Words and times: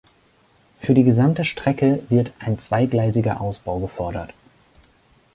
Für 0.79 0.95
die 0.95 1.03
gesamte 1.03 1.45
Strecke 1.45 2.01
wird 2.09 2.33
ein 2.39 2.57
zweigleisiger 2.57 3.39
Ausbau 3.39 3.77
gefordert. 3.79 4.33